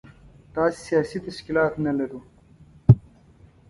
[0.55, 2.19] داسې سياسي تشکيلات نه لرو.